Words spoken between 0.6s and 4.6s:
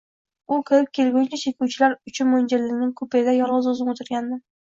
kirib kelguncha, chekuvchilar uchun moʻljallangan kupeda yolgʻiz oʻzim oʻtirgandim.